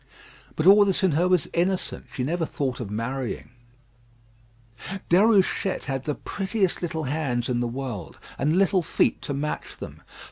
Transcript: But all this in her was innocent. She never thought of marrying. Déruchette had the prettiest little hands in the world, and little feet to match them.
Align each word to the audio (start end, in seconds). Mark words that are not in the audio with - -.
But 0.55 0.65
all 0.65 0.83
this 0.83 1.03
in 1.03 1.11
her 1.11 1.27
was 1.27 1.47
innocent. 1.53 2.07
She 2.11 2.23
never 2.23 2.43
thought 2.47 2.79
of 2.79 2.89
marrying. 2.89 3.51
Déruchette 5.11 5.83
had 5.83 6.05
the 6.05 6.15
prettiest 6.15 6.81
little 6.81 7.03
hands 7.03 7.47
in 7.49 7.59
the 7.59 7.67
world, 7.67 8.17
and 8.39 8.57
little 8.57 8.81
feet 8.81 9.21
to 9.21 9.35
match 9.35 9.77
them. 9.77 10.01